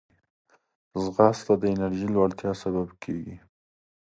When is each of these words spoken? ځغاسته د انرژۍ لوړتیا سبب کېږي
ځغاسته 1.03 1.53
د 1.61 1.63
انرژۍ 1.73 2.07
لوړتیا 2.15 2.51
سبب 2.63 2.87
کېږي 3.03 3.35